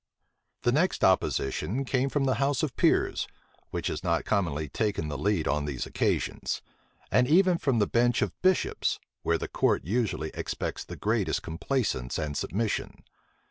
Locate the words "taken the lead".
4.67-5.47